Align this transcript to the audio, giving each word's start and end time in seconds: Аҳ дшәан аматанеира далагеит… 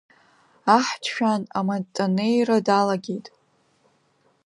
Аҳ 0.75 0.87
дшәан 1.01 1.41
аматанеира 1.57 2.57
далагеит… 2.65 3.25